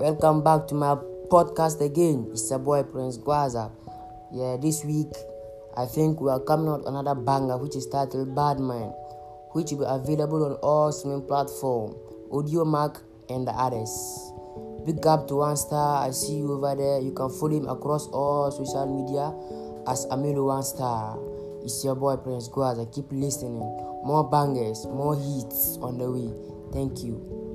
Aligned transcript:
Welcome 0.00 0.42
back 0.42 0.66
to 0.68 0.74
my 0.74 0.94
podcast 1.28 1.84
again. 1.84 2.26
It's 2.32 2.48
your 2.48 2.58
boy 2.58 2.84
Prince 2.84 3.18
Guaza. 3.18 3.70
Yeah, 4.32 4.56
this 4.56 4.82
week 4.82 5.12
I 5.76 5.84
think 5.84 6.22
we 6.22 6.30
are 6.30 6.40
coming 6.40 6.70
out 6.72 6.86
another 6.86 7.14
banger 7.14 7.58
which 7.58 7.76
is 7.76 7.86
titled 7.86 8.34
Bad 8.34 8.58
Man, 8.60 8.88
which 9.52 9.72
will 9.72 9.80
be 9.80 9.84
available 9.84 10.46
on 10.46 10.52
all 10.64 10.90
streaming 10.90 11.26
platforms, 11.26 11.96
Audiomack 12.32 12.96
and 13.28 13.46
the 13.46 13.52
others. 13.52 13.92
Big 14.86 15.04
up 15.04 15.28
to 15.28 15.36
One 15.36 15.58
Star. 15.58 16.08
I 16.08 16.12
see 16.12 16.38
you 16.38 16.50
over 16.50 16.74
there. 16.74 16.98
You 16.98 17.12
can 17.12 17.28
follow 17.28 17.58
him 17.60 17.68
across 17.68 18.08
all 18.08 18.50
social 18.50 18.88
media 18.88 19.28
as 19.86 20.06
Amilo 20.06 20.46
One 20.46 20.62
Star. 20.62 21.18
It's 21.62 21.84
your 21.84 21.94
boy 21.94 22.16
Prince 22.16 22.48
Guaza. 22.48 22.90
Keep 22.90 23.12
listening. 23.12 23.60
More 24.02 24.24
bangers, 24.24 24.86
more 24.86 25.14
hits 25.14 25.76
on 25.82 25.98
the 25.98 26.10
way. 26.10 26.32
Thank 26.72 27.04
you. 27.04 27.49